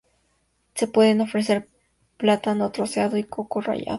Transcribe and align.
Se 0.73 0.87
pueden 0.87 1.21
ofrecer 1.21 1.67
plátano 2.17 2.71
troceado 2.71 3.17
y 3.17 3.23
coco 3.23 3.61
rallado. 3.61 3.89